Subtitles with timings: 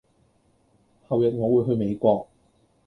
[1.09, 2.27] 後日我會去美國